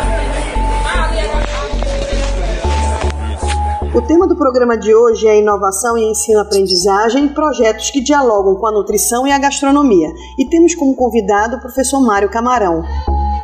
[3.98, 8.72] O tema do programa de hoje é inovação em ensino-aprendizagem, projetos que dialogam com a
[8.72, 10.08] nutrição e a gastronomia.
[10.38, 12.84] E temos como convidado o professor Mário Camarão.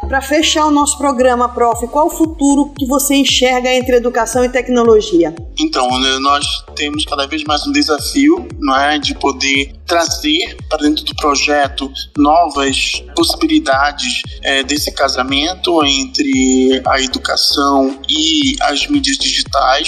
[0.07, 4.49] Para fechar o nosso programa, prof, qual o futuro que você enxerga entre educação e
[4.49, 5.33] tecnologia?
[5.57, 6.45] Então, né, nós
[6.75, 11.91] temos cada vez mais um desafio, não é, de poder trazer para dentro do projeto
[12.17, 19.42] novas possibilidades é, desse casamento entre a educação e as mídias digitais,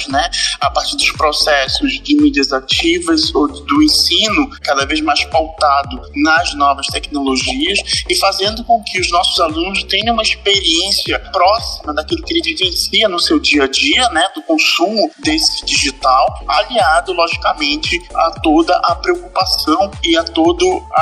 [0.10, 0.30] né,
[0.62, 6.54] a partir dos processos de mídias ativas ou do ensino cada vez mais pautado nas
[6.56, 12.34] novas tecnologias e fazendo com que os nossos alunos tenham uma experiência próxima daquilo que
[12.34, 18.32] ele vivencia no seu dia a dia, né, do consumo desse digital, aliado logicamente a
[18.42, 20.56] toda a preocupação e a todas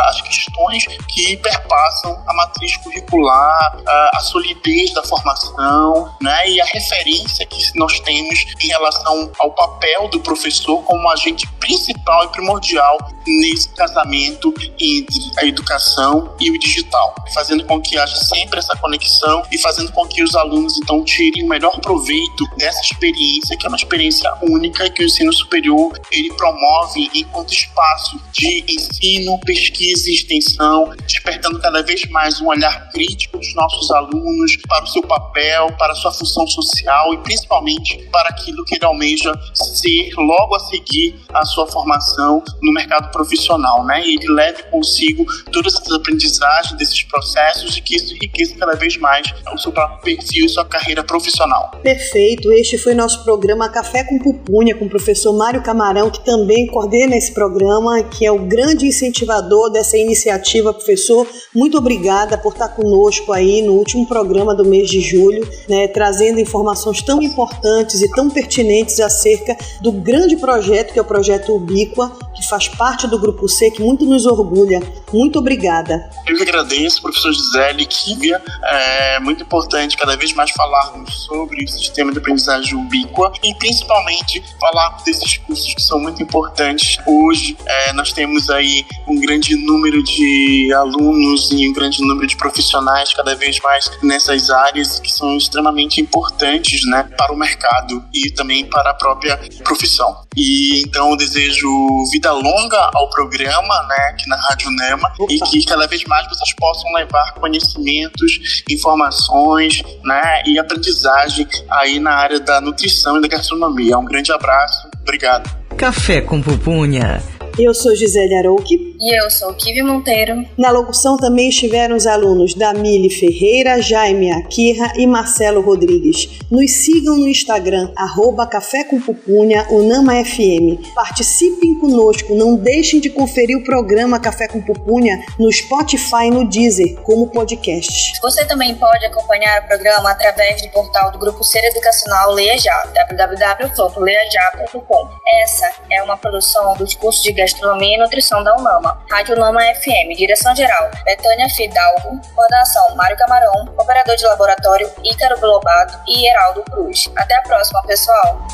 [0.07, 6.65] as questões que perpassam a matriz curricular, a, a solidez da formação, né, e a
[6.65, 12.97] referência que nós temos em relação ao papel do professor como agente principal e primordial
[13.25, 19.43] nesse casamento entre a educação e o digital, fazendo com que haja sempre essa conexão
[19.51, 23.69] e fazendo com que os alunos então tirem o melhor proveito dessa experiência, que é
[23.69, 30.13] uma experiência única que o ensino superior ele promove enquanto espaço de ensino, pesquisa e
[30.13, 35.67] extensão, despertando cada vez mais um olhar crítico dos nossos alunos para o seu papel,
[35.77, 40.59] para a sua função social e principalmente para aquilo que ele almeja ser logo a
[40.59, 44.01] seguir a sua formação no mercado profissional, né?
[44.05, 48.97] E ele leve consigo todas essas aprendizagens desses processos e que isso enriqueça cada vez
[48.97, 51.71] mais o seu próprio perfil e sua carreira profissional.
[51.81, 56.67] Perfeito, este foi nosso programa Café com Pupunha com o professor Mário Camarão, que também
[56.67, 60.73] coordena esse programa, que é o grande incentivador dessa iniciativa.
[60.73, 65.87] Professor, muito obrigada por estar conosco aí no último programa do mês de julho, né,
[65.87, 71.55] trazendo informações tão importantes e tão pertinentes acerca do grande projeto que é o projeto
[71.55, 74.81] Ubíqua, que faz parte do Grupo C, que muito nos orgulha.
[75.11, 76.09] Muito obrigada.
[76.27, 78.41] Eu que agradeço, professor Gisele Kívia.
[78.63, 84.43] É muito importante cada vez mais falarmos sobre o sistema de aprendizagem ubíqua e principalmente
[84.59, 86.97] falar desses cursos que são muito importantes.
[87.05, 92.35] Hoje é, nós temos aí um grande número de alunos e um grande número de
[92.35, 98.22] profissionais cada vez mais nessas áreas que são extremamente importantes né, para o mercado e
[98.31, 100.23] também para a própria profissão.
[100.35, 101.67] E então eu desejo
[102.11, 106.53] vida longa ao programa, né, aqui na Rádio Nema, e que cada vez mais vocês
[106.55, 113.97] possam levar conhecimentos, informações, né, e aprendizagem aí na área da nutrição e da gastronomia.
[113.97, 115.49] Um grande abraço, obrigado.
[115.77, 117.21] Café com Pupunha.
[117.57, 118.97] Eu sou Gisele Arouque.
[118.99, 120.43] E eu sou Kivi Monteiro.
[120.57, 126.39] Na locução também estiveram os alunos Damile Ferreira, Jaime Akira e Marcelo Rodrigues.
[126.49, 130.81] Nos sigam no Instagram, arroba Café com Pupunha, Unama FM.
[130.95, 136.49] Participem conosco, não deixem de conferir o programa Café com Pupunha no Spotify e no
[136.49, 138.19] Deezer, como podcast.
[138.19, 142.83] Você também pode acompanhar o programa através do portal do Grupo Ser Educacional Leia Já,
[142.93, 145.09] www.leiajá.com.
[145.43, 148.97] Essa é uma produção dos cursos de Gastronomia e Nutrição da UNAMA.
[149.11, 156.29] Rádio UNAMA FM, direção-geral, Betânia Fidalgo, coordenação Mário Camarão, operador de laboratório Ícaro Globado e
[156.29, 157.11] Heraldo Cruz.
[157.17, 158.47] Até a próxima, pessoal!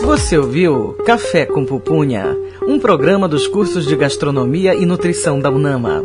[0.00, 2.34] Você ouviu Café com Pupunha,
[2.66, 6.02] um programa dos cursos de Gastronomia e Nutrição da UNAMA.